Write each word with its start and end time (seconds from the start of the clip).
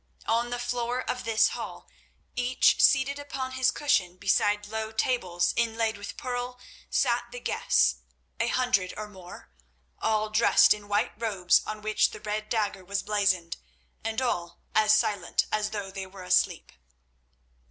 On 0.25 0.49
the 0.49 0.57
floor 0.57 0.99
of 1.07 1.25
this 1.25 1.49
hall, 1.49 1.87
each 2.35 2.81
seated 2.81 3.19
upon 3.19 3.51
his 3.51 3.69
cushion 3.69 4.17
beside 4.17 4.65
low 4.65 4.91
tables 4.91 5.53
inlaid 5.55 5.95
with 5.95 6.17
pearl 6.17 6.59
sat 6.89 7.25
the 7.31 7.39
guests, 7.39 7.97
a 8.39 8.47
hundred 8.47 8.95
or 8.97 9.07
more, 9.07 9.51
all 9.99 10.31
dressed 10.31 10.73
in 10.73 10.87
white 10.87 11.11
robes 11.21 11.61
on 11.67 11.83
which 11.83 12.09
the 12.09 12.19
red 12.19 12.49
dagger 12.49 12.83
was 12.83 13.03
blazoned, 13.03 13.57
and 14.03 14.23
all 14.23 14.59
as 14.73 14.97
silent 14.97 15.45
as 15.51 15.69
though 15.69 15.91
they 15.91 16.07
were 16.07 16.23
asleep. 16.23 16.71